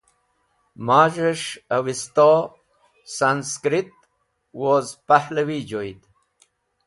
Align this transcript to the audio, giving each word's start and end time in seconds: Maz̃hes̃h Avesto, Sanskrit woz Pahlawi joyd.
Maz̃hes̃h 0.85 1.49
Avesto, 1.77 2.31
Sanskrit 3.15 3.89
woz 4.59 4.87
Pahlawi 5.07 5.59
joyd. 5.69 5.99